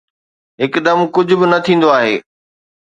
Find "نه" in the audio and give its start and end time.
1.51-1.59